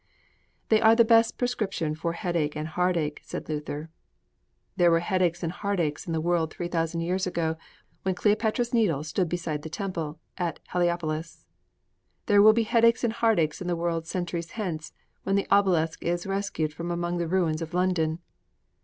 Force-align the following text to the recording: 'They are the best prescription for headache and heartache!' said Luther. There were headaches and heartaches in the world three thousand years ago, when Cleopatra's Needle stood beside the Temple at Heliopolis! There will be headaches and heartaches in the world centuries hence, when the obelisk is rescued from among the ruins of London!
'They 0.69 0.81
are 0.81 0.95
the 0.95 1.05
best 1.05 1.37
prescription 1.37 1.93
for 1.93 2.13
headache 2.13 2.55
and 2.55 2.69
heartache!' 2.69 3.19
said 3.23 3.47
Luther. 3.47 3.91
There 4.75 4.89
were 4.89 4.99
headaches 4.99 5.43
and 5.43 5.51
heartaches 5.51 6.07
in 6.07 6.11
the 6.13 6.19
world 6.19 6.51
three 6.51 6.67
thousand 6.69 7.01
years 7.01 7.27
ago, 7.27 7.55
when 8.01 8.15
Cleopatra's 8.15 8.73
Needle 8.73 9.03
stood 9.03 9.29
beside 9.29 9.61
the 9.61 9.69
Temple 9.69 10.19
at 10.39 10.59
Heliopolis! 10.73 11.45
There 12.25 12.41
will 12.41 12.51
be 12.53 12.63
headaches 12.63 13.03
and 13.03 13.13
heartaches 13.13 13.61
in 13.61 13.67
the 13.67 13.75
world 13.75 14.07
centuries 14.07 14.53
hence, 14.53 14.91
when 15.21 15.35
the 15.35 15.45
obelisk 15.51 16.01
is 16.01 16.25
rescued 16.25 16.73
from 16.73 16.89
among 16.89 17.17
the 17.19 17.27
ruins 17.27 17.61
of 17.61 17.75
London! 17.75 18.17